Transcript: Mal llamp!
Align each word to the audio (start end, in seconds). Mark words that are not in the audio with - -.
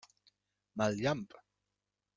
Mal 0.83 0.97
llamp! 1.03 1.31